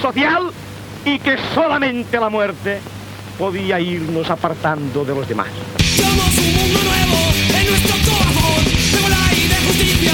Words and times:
social 0.00 0.50
y 1.04 1.18
que 1.18 1.36
solamente 1.54 2.18
la 2.18 2.28
muerte 2.28 2.80
podía 3.38 3.80
irnos 3.80 4.28
apartando 4.30 5.04
de 5.04 5.14
los 5.14 5.28
demás. 5.28 5.48
Somos 5.96 6.38
un 6.38 6.54
mundo 6.54 6.80
nuevo 6.82 7.18
en 7.58 7.66
nuestro 7.70 7.94
corazón, 8.10 8.64
de 8.64 9.36
y 9.36 9.48
de 9.48 9.56
justicia, 9.66 10.12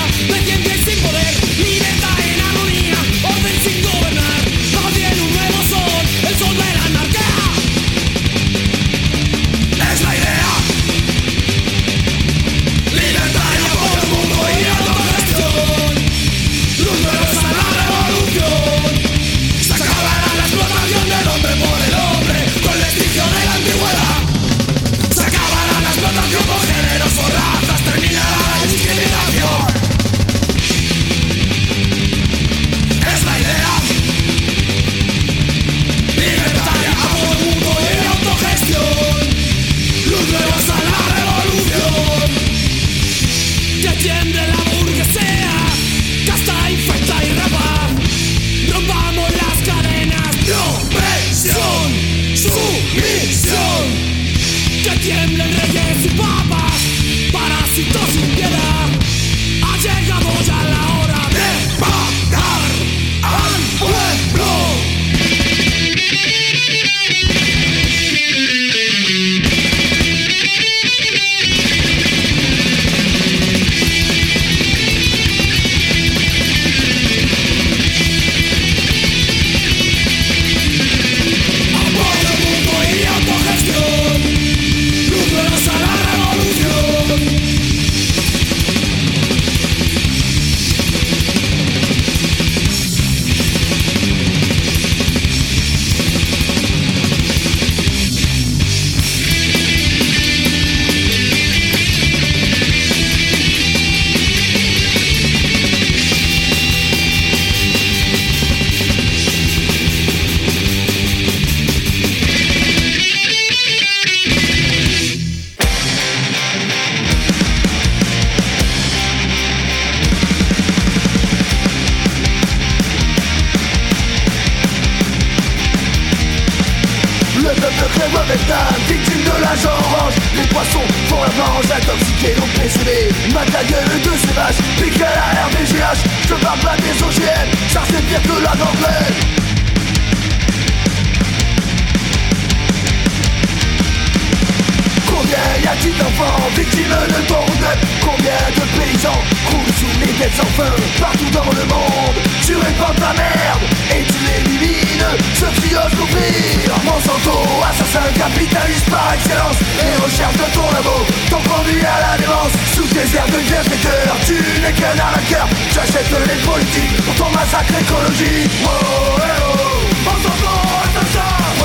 écologique 168.14 168.50
Oh, 168.64 169.18
eh 169.18 169.42
oh 169.42 170.04
Monsanto, 170.04 170.54
assassin 170.84 171.30
Oh, 171.60 171.64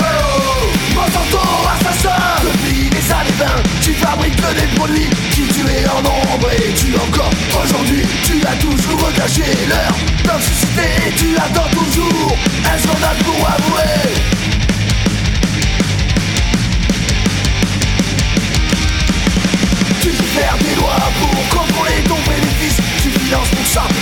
eh 0.00 0.14
oh 0.24 0.94
Monsanto, 0.94 1.40
assassin 1.74 2.16
Depuis 2.44 2.90
les 2.90 3.12
années 3.12 3.38
20, 3.38 3.46
tu 3.80 3.92
fabriques 3.94 4.36
des 4.36 4.76
produits 4.76 5.10
qui 5.30 5.42
tuaient 5.42 5.88
en 5.88 6.02
nombre 6.02 6.50
Et 6.52 6.72
tu 6.74 6.94
encore, 6.96 7.30
aujourd'hui, 7.64 8.02
tu 8.24 8.40
as 8.46 8.56
toujours 8.56 9.12
caché 9.14 9.44
leur 9.68 10.32
toxicité 10.34 11.12
Tu 11.16 11.36
attends 11.36 11.70
toujours 11.72 12.36
un 12.64 12.78
scandale 12.78 13.16
pour 13.24 13.48
avouer 13.48 14.07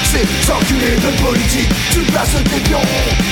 pour 0.06 0.18
ça 0.18 0.18
ces 0.18 0.52
enculés 0.52 0.96
de 0.96 1.22
politique. 1.22 1.68
Tu 1.90 2.00
places 2.00 2.36
tes 2.44 2.60
pions 2.60 2.80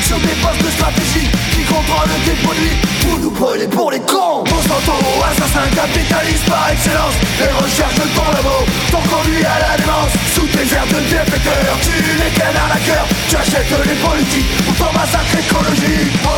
sur 0.02 0.18
des 0.18 0.34
postes 0.42 0.70
stratégiques 0.72 1.30
Qui 1.52 1.62
contrôlent 1.64 2.10
tes 2.24 2.38
produits. 2.42 2.76
Pour 3.02 3.18
nous 3.18 3.30
brûler 3.30 3.68
pour 3.68 3.90
les 3.90 4.00
cons. 4.00 4.44
Monsanto, 4.50 4.96
assassin 5.30 5.66
capitaliste 5.74 6.46
par 6.46 6.70
excellence. 6.70 7.14
Les 7.38 7.52
recherches 7.52 7.94
de 7.94 8.08
ton 8.14 8.26
labo 8.32 8.64
t'ont 8.90 9.04
conduit 9.08 9.44
à 9.44 9.58
la 9.60 9.76
démence. 9.76 10.12
Sous 10.34 10.46
tes 10.46 10.66
airs 10.74 10.86
de 10.86 11.00
bienfaiteur 11.10 11.78
Tu 11.82 11.94
n'es 12.18 12.30
qu'un 12.30 12.54
arnaqueur. 12.54 13.04
Tu 13.28 13.36
achètes 13.36 13.70
les 13.70 13.98
politiques 14.00 14.50
pour 14.64 14.74
ton 14.86 14.92
massacre 14.92 15.36
écologique. 15.38 16.14
Oh, 16.24 16.28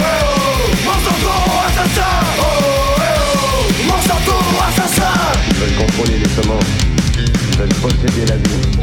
eh 0.00 0.04
oh. 0.04 0.70
Monsanto, 0.84 1.34
assassin. 1.68 2.14
Oh, 2.40 2.44
eh 2.98 3.20
oh. 3.26 3.88
Monsanto, 3.88 4.36
assassin. 4.68 5.14
Ils 5.50 5.56
veulent 5.56 5.86
contrôler 5.86 6.18
les 6.18 6.42
semences. 6.42 6.72
Ils 7.16 7.58
veulent 7.58 7.80
posséder 7.80 8.26
la 8.26 8.36
vie. 8.36 8.74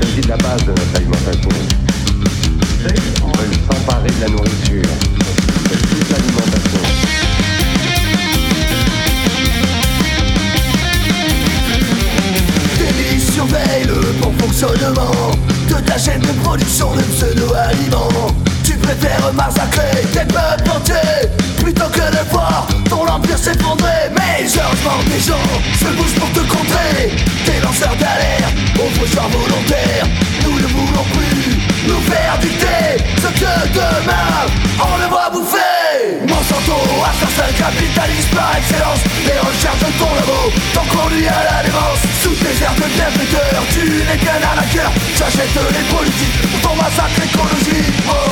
S'agit 0.00 0.28
la 0.28 0.36
base 0.36 0.64
de 0.64 0.70
notre 0.70 0.96
alimentation. 0.96 1.48
Ils 2.80 2.86
veulent 2.86 3.58
s'emparer 3.68 4.08
de 4.08 4.20
la 4.20 4.28
nourriture, 4.28 4.82
de 4.82 5.76
toute 5.76 6.10
l'alimentation. 6.10 6.78
Surveille 13.32 13.84
le 13.86 14.12
bon 14.20 14.32
fonctionnement 14.38 15.30
De 15.68 15.74
ta 15.86 15.96
chaîne 15.98 16.20
de 16.20 16.32
production 16.42 16.94
de 16.94 17.02
pseudo-aliments 17.02 18.34
Tu 18.64 18.76
préfères 18.76 19.32
massacrer 19.32 20.02
tes 20.12 20.24
peuples 20.24 20.70
entiers 20.76 21.47
Plutôt 21.68 21.90
que 21.90 22.00
de 22.00 22.24
voir 22.30 22.66
ton 22.88 23.06
empire 23.06 23.36
s'effondrer. 23.36 24.08
Mais 24.16 24.40
heureusement 24.56 25.04
des 25.04 25.20
gens 25.20 25.48
se 25.76 25.84
bougent 25.92 26.18
pour 26.18 26.32
te 26.32 26.40
contrer. 26.48 27.12
Des 27.44 27.60
lanceurs 27.60 27.94
d'alerte, 27.96 28.56
aux 28.80 28.88
faucheurs 28.98 29.28
volontaires 29.28 30.06
Nous 30.44 30.56
ne 30.56 30.66
voulons 30.66 31.04
plus 31.12 31.60
nous 31.86 32.00
faire 32.08 32.38
dicter 32.40 33.04
Ce 33.20 33.28
que 33.38 33.52
demain 33.74 34.48
on 34.80 34.96
le 34.96 35.08
voit 35.10 35.28
bouffer. 35.28 36.16
Monsanto, 36.24 36.80
assassin 37.04 37.52
capitaliste 37.52 38.30
par 38.34 38.56
excellence. 38.56 39.04
Les 39.28 39.38
recherches 39.38 39.84
de 39.84 39.92
ton 40.00 40.08
labo 40.16 40.48
t'ont 40.72 40.88
conduit 40.88 41.28
à 41.28 41.52
la 41.52 41.62
démence. 41.68 42.00
Sous 42.22 42.32
tes 42.32 42.64
airs 42.64 42.80
de 42.80 42.88
bienfaiteur, 42.96 43.60
tu 43.76 43.84
n'es 44.08 44.16
qu'un 44.16 44.40
arnaqueur. 44.40 44.90
J'achète 45.18 45.52
les 45.52 45.84
politiques 45.92 46.40
pour 46.48 46.70
ton 46.70 46.76
massacre 46.80 47.20
écologique. 47.20 47.92
Oh 48.08 48.27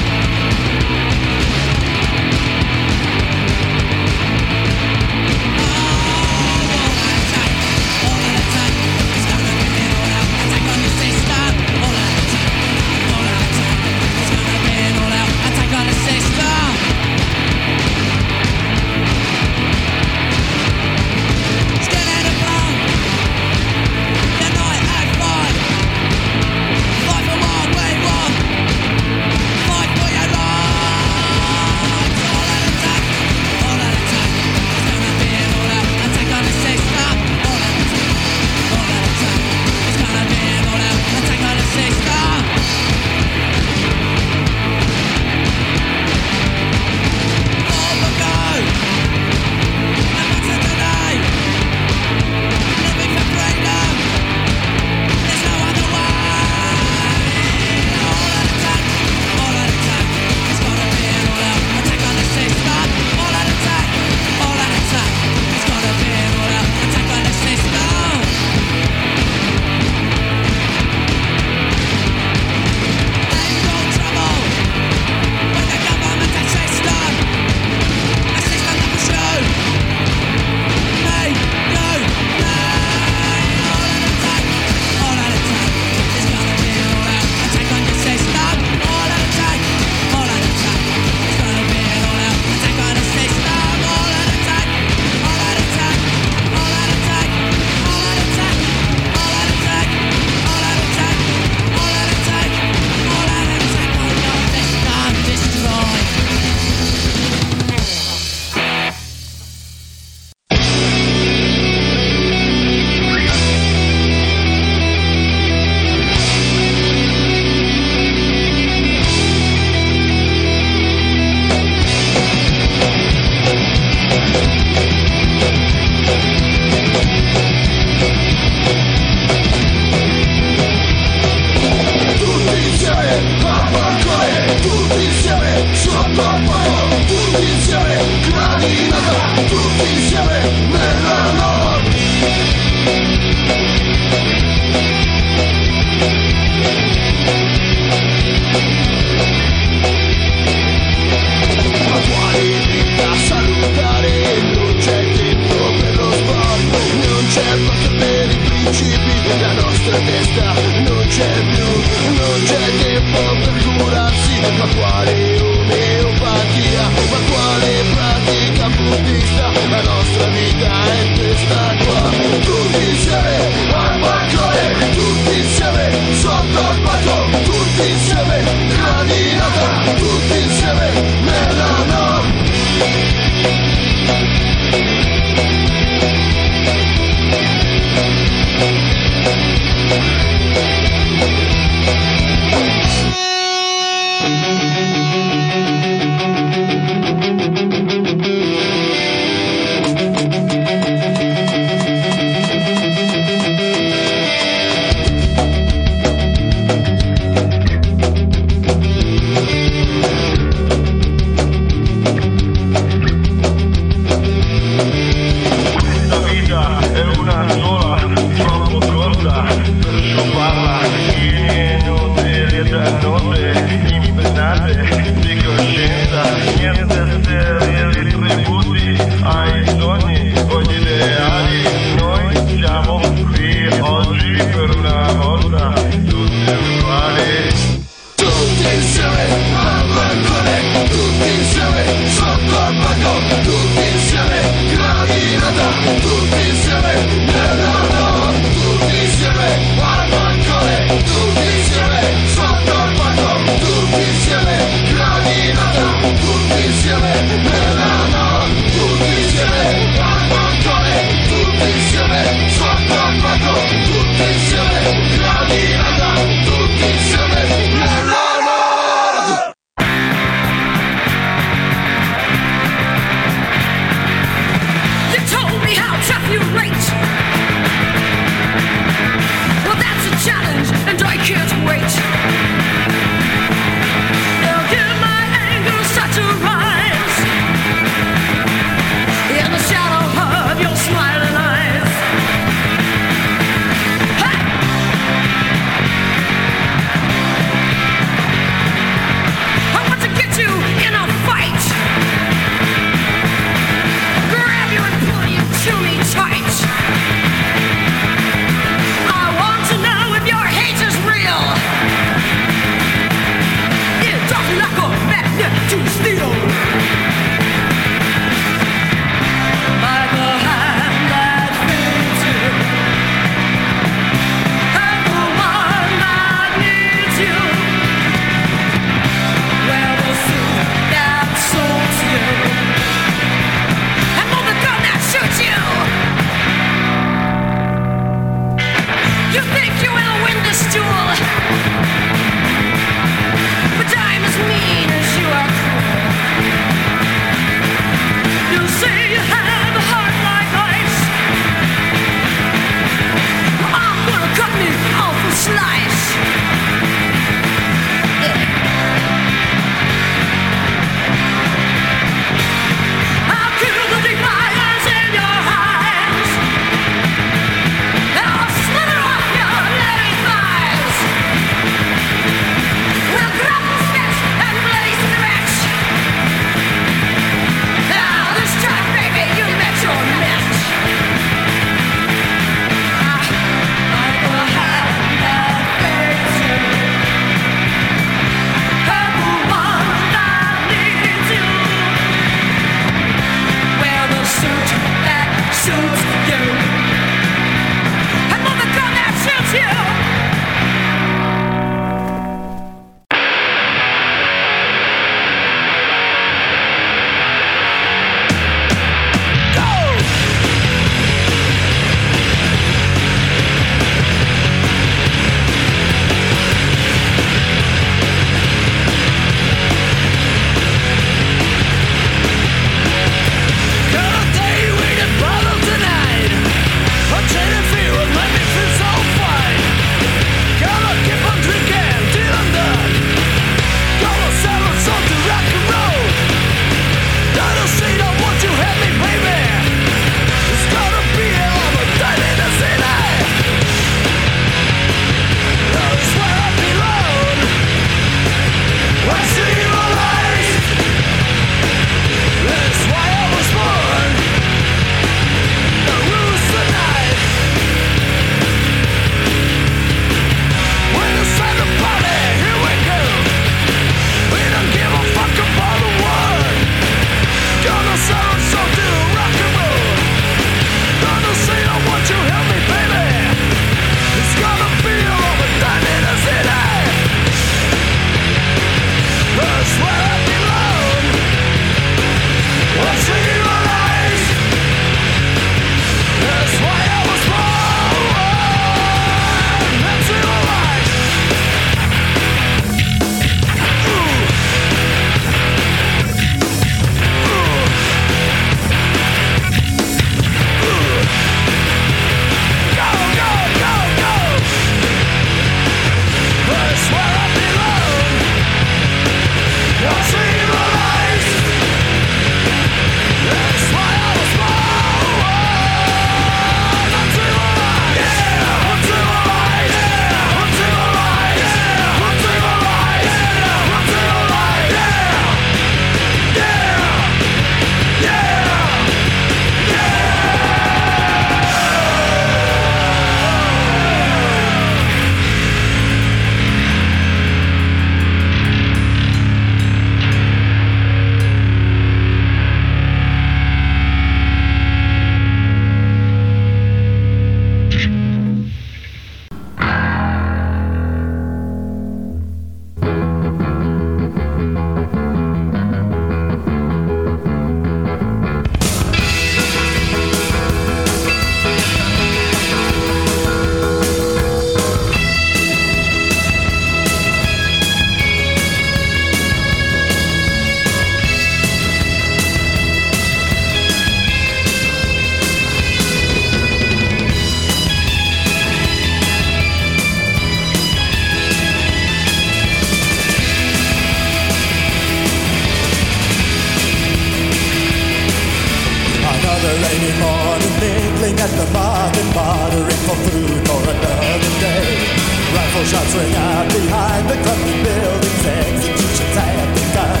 shots 595.66 595.94
ring 595.96 596.14
out 596.14 596.46
behind 596.52 597.08
the 597.08 597.16
club 597.24 597.40
buildings. 597.64 598.24
Executions 598.24 599.16
have 599.16 599.50
begun. 599.56 600.00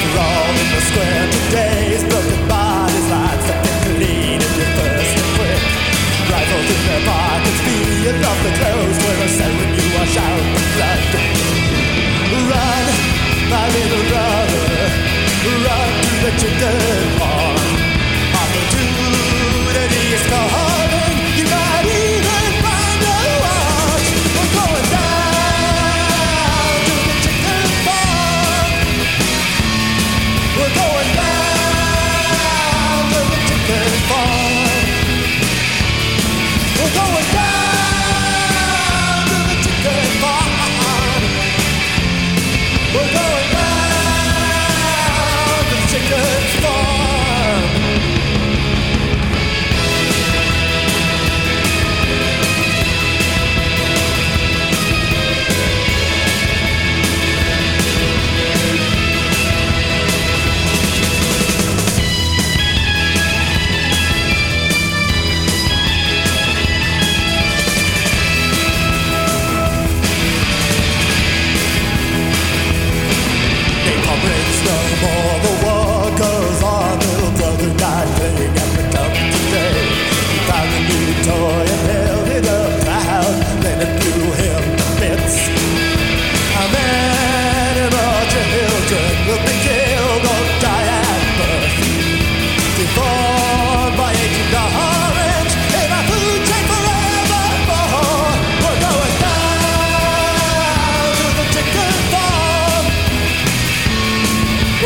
Sprawled 0.00 0.56
in 0.62 0.68
the 0.72 0.82
square 0.88 1.26
today 1.36 1.80
is 1.96 2.04
broken 2.08 2.40
bodies, 2.48 3.06
lives 3.12 3.46
that 3.48 3.60
can 3.60 3.78
clean 3.84 4.38
and 4.40 4.54
you're 4.56 4.72
first 4.78 5.14
and 5.20 5.30
quick. 5.36 5.62
Rifles 6.32 6.68
in 6.74 6.80
their 6.88 7.02
pockets, 7.04 7.60
feet 7.60 8.16
off 8.24 8.40
the 8.40 8.52
clothes 8.56 8.98
where 9.04 9.20
a 9.20 9.28
cell 9.36 9.52
when 9.52 9.70
you 9.76 9.86
wash 10.00 10.16
out 10.16 10.44
the 10.56 10.62
blood. 10.80 11.02
Run, 12.48 12.84
my 13.52 13.64
little 13.68 14.04
brother, 14.08 14.64
run 15.60 15.90
to 16.04 16.12
the 16.24 16.32
chicken. 16.40 17.01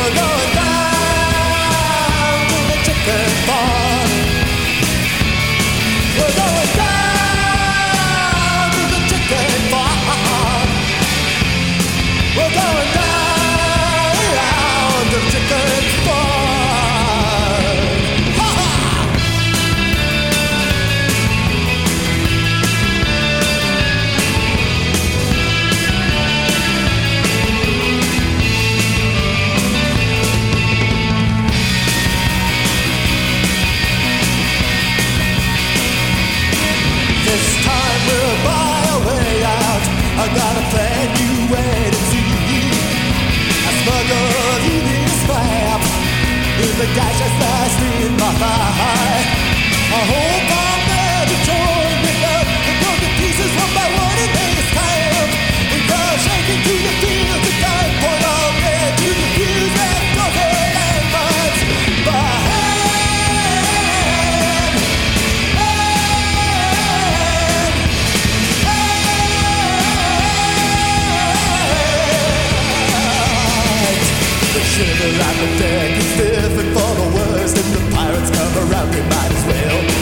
We're 0.07 0.15
going 0.15 0.55
down 0.55 2.47
to 2.49 2.59
the 2.71 2.79
chicken 2.85 3.29
farm. 3.45 4.11
We're 6.17 6.35
going. 6.37 6.66
the 46.79 46.85
guy 46.85 47.11
just 47.17 47.41
lost 47.41 47.81
in 48.05 48.13
my 48.19 48.39
mind 48.39 49.36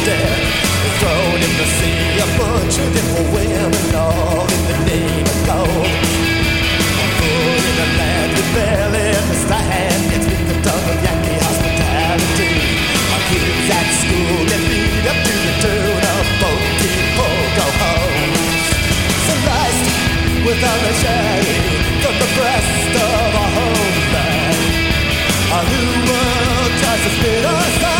dead, 0.05 0.41
thrown 1.01 1.41
in 1.41 1.53
the 1.57 1.69
sea, 1.81 2.21
a 2.21 2.27
butchered 2.37 2.93
in 2.93 3.07
for 3.17 3.25
women, 3.33 3.73
all 3.97 4.45
in 4.45 4.63
the 4.69 4.79
name 4.85 5.25
of 5.25 5.39
love. 5.49 5.89
put 7.19 7.65
in 7.71 7.77
a 7.81 7.89
land 7.99 8.33
rebellion, 8.37 8.53
barely 8.53 9.07
understand, 9.17 9.65
hand, 9.73 10.05
it's 10.13 10.29
been 10.29 10.45
the 10.45 10.59
dog 10.61 10.85
of 10.93 10.99
Yankee 11.01 11.41
hospitality. 11.41 12.53
Our 13.17 13.23
kids 13.33 13.69
at 13.81 13.89
school 14.05 14.39
get 14.45 14.63
beat 14.69 15.05
up 15.09 15.19
to 15.25 15.35
the 15.49 15.55
tune 15.65 16.05
of 16.17 16.25
both 16.45 16.65
people 16.85 17.35
go 17.57 17.67
home. 17.81 18.33
Sliced 19.25 19.89
with 20.45 20.69
a 20.69 20.75
machete 20.85 21.59
from 22.05 22.15
the 22.21 22.31
breast 22.37 22.93
of 23.09 23.31
our 23.41 23.51
homeland. 23.57 24.61
Our 25.49 25.65
new 25.73 25.91
world 26.13 26.73
tries 26.77 27.03
to 27.05 27.11
spit 27.17 27.45
us 27.49 27.85
out. 27.85 27.94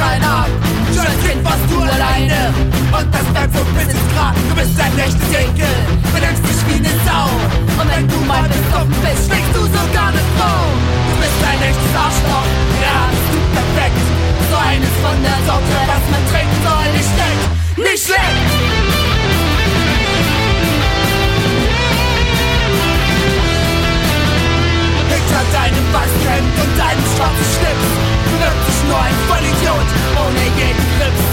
Keiner. 0.00 0.46
Schon 0.94 1.06
als 1.06 1.20
Kind 1.20 1.44
warst 1.44 1.66
du 1.68 1.78
alleine. 1.82 2.40
Und 2.96 3.06
das 3.14 3.26
bleibt 3.32 3.52
so 3.54 3.62
bis 3.76 3.88
ins 3.92 4.06
Grab. 4.12 4.34
Du 4.48 4.54
bist 4.56 4.74
ein 4.80 4.96
echtes 4.98 5.28
Ekel, 5.28 5.76
benimmst 6.12 6.42
dich 6.48 6.60
wie 6.68 6.80
ne 6.80 6.92
Sau. 7.04 7.28
Und 7.80 7.86
wenn 7.92 8.08
du 8.08 8.18
mal 8.24 8.44
besoffen 8.48 8.96
bist, 9.04 9.28
schlägst 9.28 9.52
du 9.54 9.62
sogar 9.68 10.10
ne 10.16 10.22
Frau. 10.36 10.60
Du 11.08 11.14
bist 11.20 11.40
ein 11.44 11.60
echtes 11.68 11.92
Arschloch, 11.92 12.48
ja, 12.80 12.98
du 13.30 13.38
perfekt. 13.56 14.04
So 14.50 14.56
eines 14.56 14.94
von 15.04 15.16
der 15.22 15.38
Sorte, 15.46 15.76
was 15.92 16.04
man 16.12 16.22
trinken 16.32 16.58
soll, 16.64 16.86
nicht 16.96 17.10
schlecht, 17.12 17.44
nicht 17.76 18.04
schlecht. 18.08 19.09
Hinter 25.30 25.46
deinem 25.52 25.86
Weißhemd 25.94 26.50
und 26.58 26.72
deinem 26.74 27.06
schwarzen 27.14 27.46
Schlips. 27.54 27.90
Bewirbt 28.26 28.66
sich 28.66 28.82
nur 28.82 28.98
ein 28.98 29.14
Vollidiot 29.30 29.88
ohne 30.18 30.42
jeden 30.58 30.86
Grips 30.98 31.24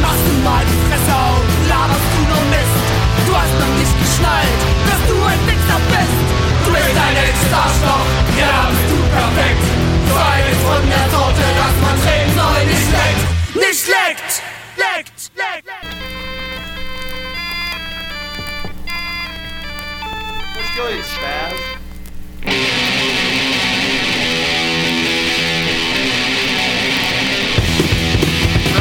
Machst 0.00 0.24
du 0.24 0.32
mal 0.40 0.64
die 0.64 0.80
Fresse 0.88 1.12
auf, 1.12 1.44
laberst 1.68 2.08
du 2.16 2.20
nur 2.32 2.44
Mist. 2.48 2.80
Du 3.28 3.32
hast 3.36 3.52
noch 3.60 3.74
nicht 3.76 3.92
geschnallt, 3.92 4.60
dass 4.88 5.02
du 5.04 5.16
ein 5.20 5.42
Wichser 5.44 5.80
bist. 5.92 6.16
Du 6.64 6.72
bist 6.72 6.96
ein 6.96 7.16
echtes 7.28 7.52
Arschloch, 7.52 8.08
ja 8.40 8.72
bist 8.72 8.88
du 8.88 8.98
perfekt. 9.12 9.64
So 10.08 10.16
eines 10.16 10.58
von 10.64 10.82
der 10.88 11.06
Sorte, 11.12 11.44
dass 11.60 11.76
man 11.84 11.96
drehen 12.00 12.30
soll, 12.32 12.60
nicht 12.72 12.88
schleckt 12.88 13.24
Nicht 13.52 13.80
schleckt, 13.84 14.32
leckt, 14.80 15.20
leckt. 15.36 15.68
What's 20.56 20.72
good, 20.72 21.04
Spaz? 21.04 21.71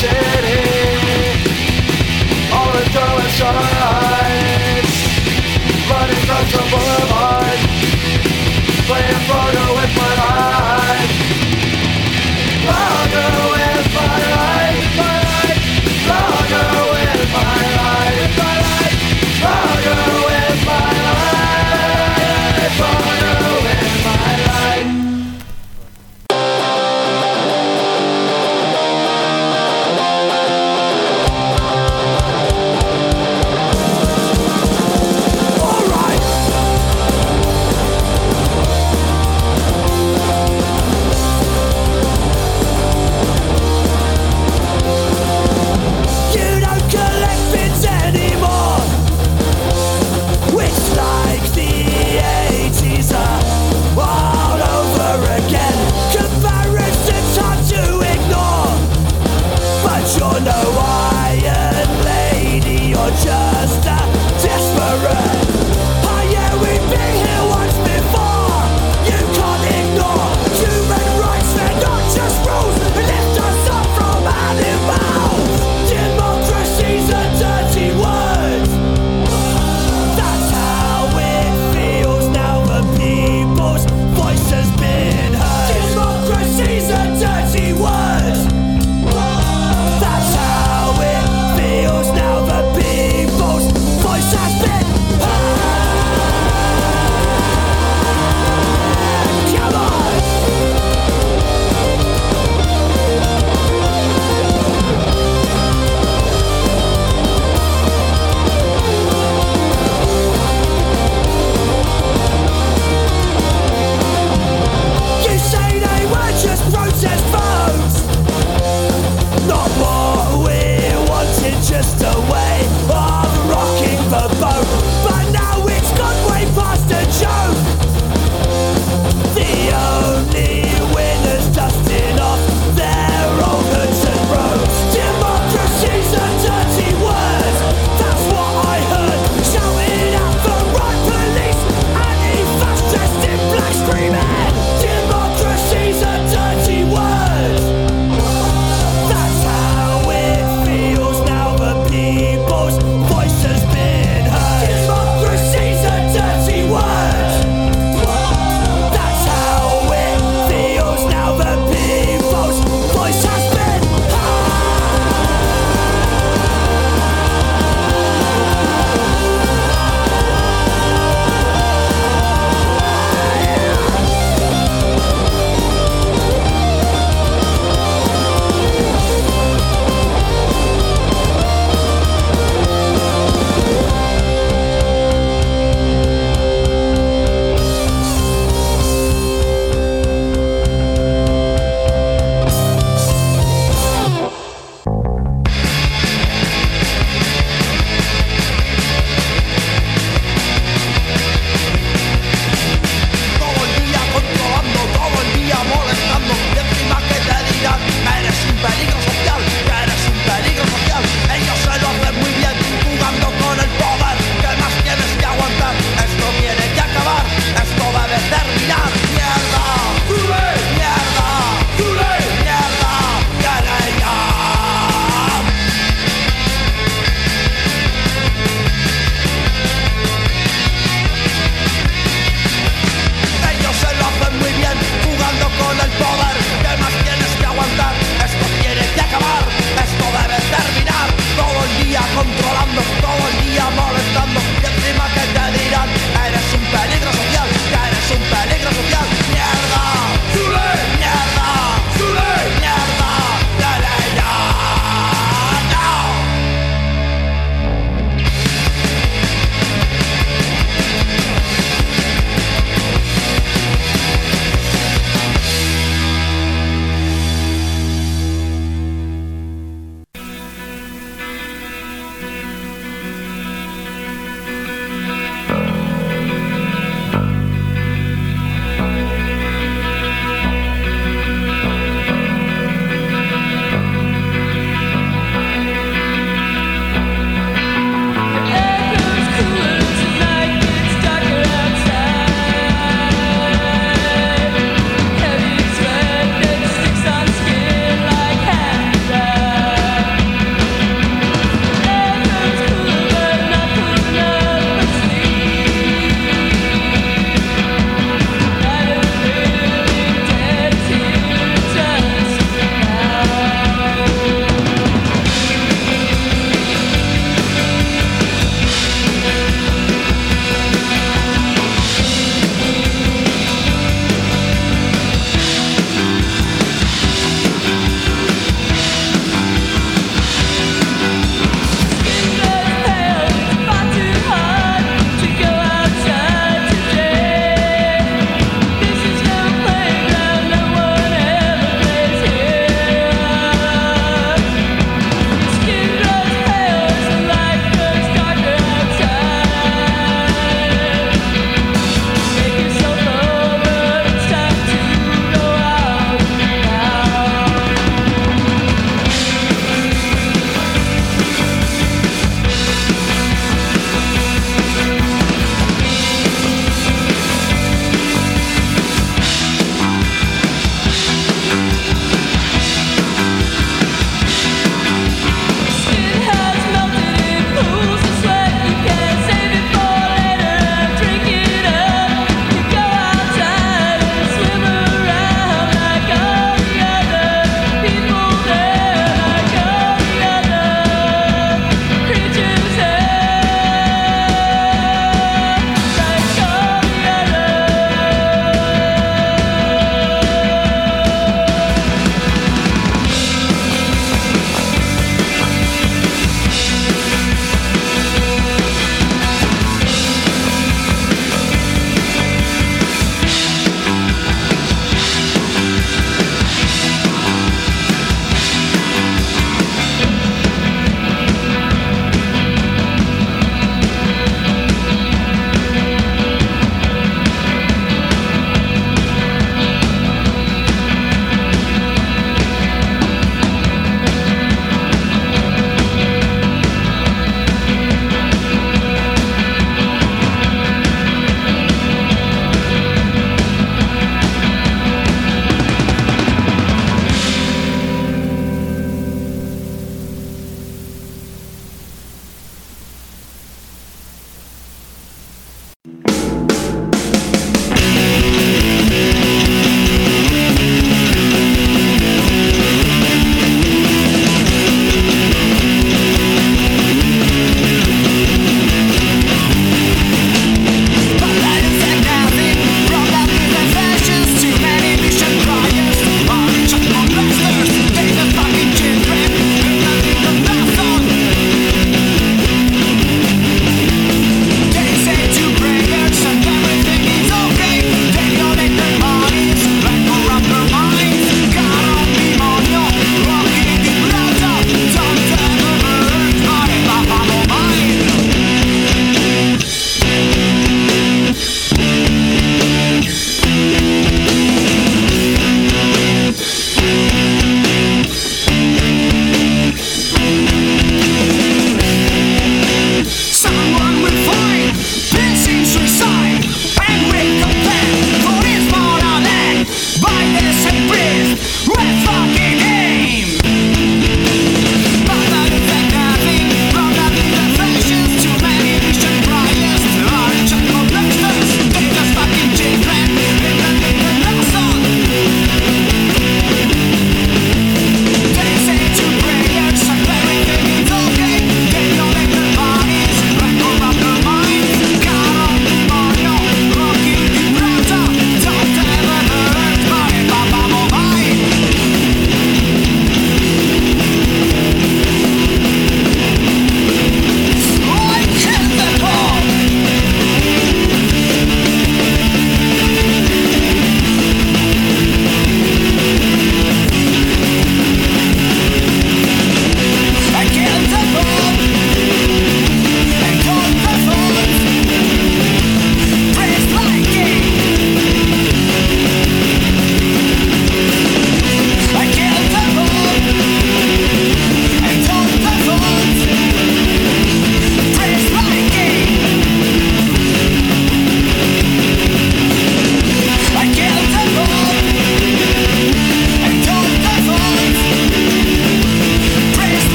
city. 0.00 0.60
All 2.52 2.70
the 2.72 2.84
doors 2.94 3.32
shut. 3.36 3.54
Running 5.90 6.22
across 6.22 6.52
the 6.52 6.62
boulevard. 6.70 7.31